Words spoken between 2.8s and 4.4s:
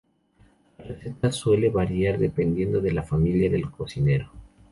de la familia, del cocinero.